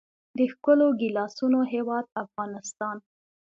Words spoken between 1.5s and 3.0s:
هیواد افغانستان.